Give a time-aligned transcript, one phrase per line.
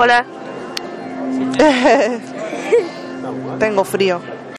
[0.00, 0.24] Hola.
[3.58, 4.20] Tengo frío.